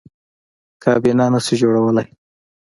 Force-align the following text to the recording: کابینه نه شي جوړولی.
کابینه 0.83 1.25
نه 1.33 1.39
شي 1.45 1.55
جوړولی. 1.61 2.05